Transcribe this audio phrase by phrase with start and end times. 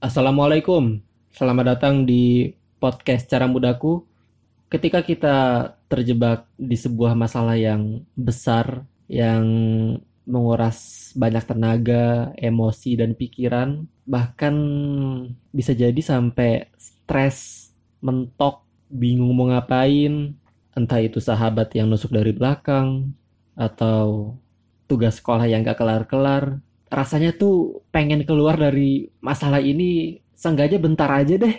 [0.00, 0.96] Assalamualaikum,
[1.28, 4.00] selamat datang di podcast Cara Mudaku.
[4.72, 5.36] Ketika kita
[5.92, 9.44] terjebak di sebuah masalah yang besar, yang
[10.24, 14.56] menguras banyak tenaga, emosi, dan pikiran, bahkan
[15.52, 17.68] bisa jadi sampai stres,
[18.00, 20.32] mentok, bingung mau ngapain,
[20.72, 23.12] entah itu sahabat yang nusuk dari belakang,
[23.52, 24.32] atau
[24.88, 26.56] tugas sekolah yang gak kelar-kelar,
[26.90, 31.56] rasanya tuh pengen keluar dari masalah ini seenggaknya bentar aja deh.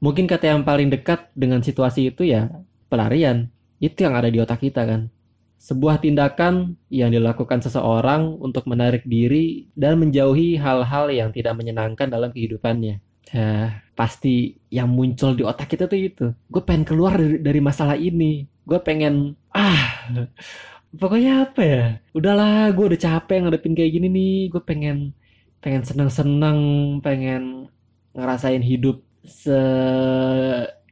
[0.00, 2.48] Mungkin kata yang paling dekat dengan situasi itu ya
[2.88, 3.52] pelarian.
[3.76, 5.12] Itu yang ada di otak kita kan.
[5.56, 12.32] Sebuah tindakan yang dilakukan seseorang untuk menarik diri dan menjauhi hal-hal yang tidak menyenangkan dalam
[12.32, 13.00] kehidupannya.
[13.26, 16.26] Ya, pasti yang muncul di otak kita tuh itu.
[16.46, 18.46] Gue pengen keluar dari, dari masalah ini.
[18.62, 20.06] Gue pengen, ah,
[20.94, 21.84] pokoknya apa ya?
[22.14, 24.36] Udahlah gue udah capek ngadepin kayak gini nih.
[24.52, 25.16] Gue pengen
[25.58, 26.58] pengen seneng-seneng
[27.02, 27.66] pengen
[28.14, 29.58] ngerasain hidup se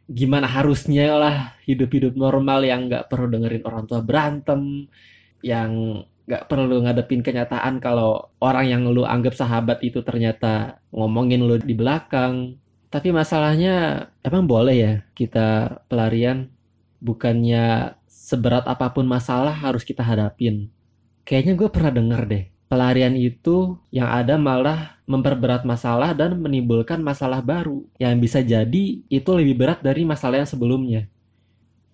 [0.05, 4.91] gimana harusnya lah hidup-hidup normal yang nggak perlu dengerin orang tua berantem
[5.41, 11.61] yang nggak perlu ngadepin kenyataan kalau orang yang lu anggap sahabat itu ternyata ngomongin lu
[11.61, 12.57] di belakang.
[12.89, 16.49] Tapi masalahnya emang boleh ya kita pelarian?
[17.05, 17.93] Bukannya
[18.25, 20.73] seberat apa pun masalah harus kita hadapin.
[21.29, 27.45] Kayaknya gue pernah denger deh, pelarian itu yang ada malah memperberat masalah dan menimbulkan masalah
[27.45, 31.05] baru yang bisa jadi itu lebih berat dari masalah yang sebelumnya.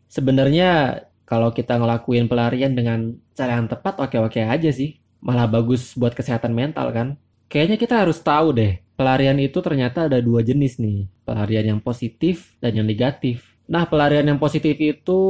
[0.06, 5.03] Sebenarnya kalau kita ngelakuin pelarian dengan cara yang tepat oke-oke aja sih.
[5.20, 7.09] Malah bagus buat kesehatan mental kan.
[7.50, 11.11] Kayaknya kita harus tahu deh, pelarian itu ternyata ada dua jenis nih.
[11.27, 13.50] Pelarian yang positif dan yang negatif.
[13.70, 15.20] Nah, pelarian yang positif itu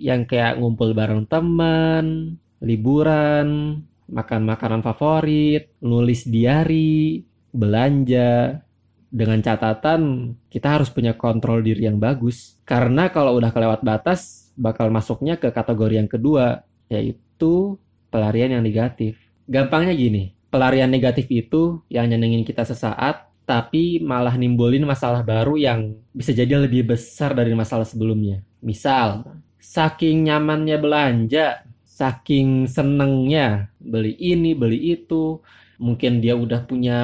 [0.00, 3.76] yang kayak ngumpul bareng teman, liburan,
[4.08, 7.20] makan makanan favorit, nulis diary,
[7.52, 8.64] belanja.
[9.10, 12.56] Dengan catatan kita harus punya kontrol diri yang bagus.
[12.64, 17.76] Karena kalau udah kelewat batas, bakal masuknya ke kategori yang kedua, yaitu
[18.08, 19.18] pelarian yang negatif.
[19.50, 25.98] Gampangnya gini, pelarian negatif itu yang nyenengin kita sesaat, tapi malah nimbulin masalah baru yang
[26.14, 28.46] bisa jadi lebih besar dari masalah sebelumnya.
[28.62, 29.26] Misal,
[29.58, 35.42] saking nyamannya belanja, saking senengnya beli ini, beli itu,
[35.82, 37.00] mungkin dia udah punya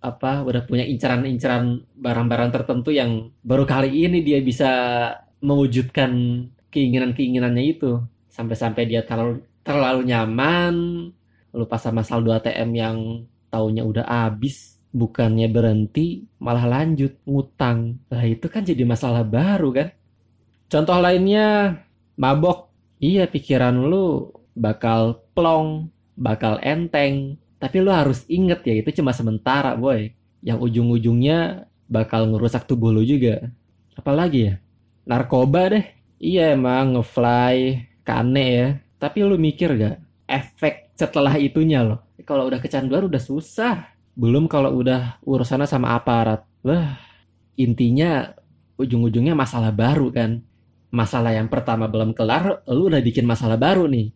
[0.00, 4.72] apa, udah punya incaran-incaran barang-barang tertentu yang baru kali ini dia bisa
[5.44, 6.08] mewujudkan
[6.72, 8.00] keinginan-keinginannya itu.
[8.32, 10.74] Sampai-sampai dia terlalu terlalu nyaman,
[11.52, 12.98] lupa sama saldo ATM yang
[13.52, 17.98] tahunnya udah habis bukannya berhenti malah lanjut ngutang.
[18.06, 19.88] Lah itu kan jadi masalah baru kan.
[20.70, 21.82] Contoh lainnya
[22.14, 22.70] mabok.
[23.02, 27.36] Iya pikiran lu bakal plong, bakal enteng.
[27.58, 30.14] Tapi lu harus inget ya itu cuma sementara boy.
[30.40, 33.50] Yang ujung-ujungnya bakal ngerusak tubuh lu juga.
[33.98, 34.54] Apalagi ya?
[35.04, 35.84] Narkoba deh.
[36.22, 38.68] Iya emang ngefly, kane ya.
[38.96, 40.00] Tapi lu mikir gak?
[40.24, 42.00] Efek setelah itunya loh.
[42.24, 46.46] Kalau udah kecanduan udah susah belum kalau udah urusannya sama aparat.
[46.62, 46.98] Wah,
[47.58, 48.34] intinya
[48.78, 50.42] ujung-ujungnya masalah baru kan.
[50.94, 54.14] Masalah yang pertama belum kelar, lu udah bikin masalah baru nih.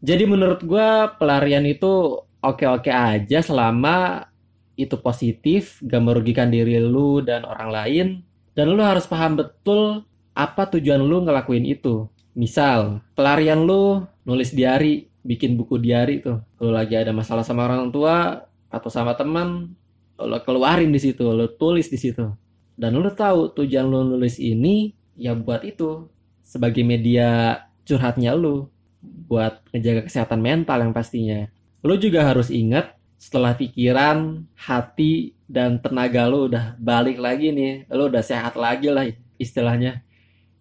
[0.00, 4.28] Jadi menurut gue pelarian itu oke-oke aja selama
[4.76, 8.06] itu positif, gak merugikan diri lu dan orang lain.
[8.52, 10.04] Dan lu harus paham betul
[10.36, 12.08] apa tujuan lu ngelakuin itu.
[12.36, 16.40] Misal, pelarian lu nulis diary, bikin buku diary tuh.
[16.60, 19.74] Lu lagi ada masalah sama orang tua, atau sama teman
[20.20, 22.24] lo keluarin di situ lo tulis di situ.
[22.78, 26.08] Dan lo tahu tujuan lo nulis ini ya buat itu
[26.40, 28.72] sebagai media curhatnya lo
[29.02, 31.50] buat ngejaga kesehatan mental yang pastinya.
[31.84, 38.08] Lo juga harus ingat setelah pikiran hati dan tenaga lo udah balik lagi nih lo
[38.08, 39.04] udah sehat lagi lah
[39.36, 40.00] istilahnya.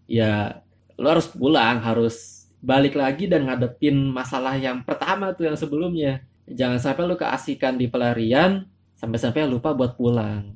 [0.09, 0.65] Ya
[0.99, 6.79] lo harus pulang harus balik lagi dan ngadepin masalah yang pertama tuh yang sebelumnya jangan
[6.81, 8.65] sampai lu keasikan di pelarian
[8.97, 10.53] sampai-sampai lupa buat pulang.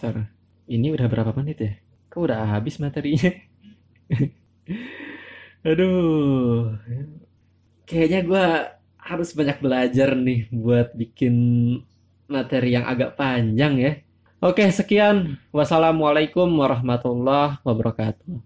[0.00, 0.32] Ntar,
[0.66, 1.72] ini udah berapa menit ya?
[2.10, 3.30] Kok udah habis materinya?
[5.68, 6.74] Aduh,
[7.84, 8.44] kayaknya gue
[8.96, 11.34] harus banyak belajar nih buat bikin
[12.30, 13.92] materi yang agak panjang ya.
[14.40, 15.36] Oke, sekian.
[15.52, 18.40] Wassalamualaikum warahmatullahi wabarakatuh.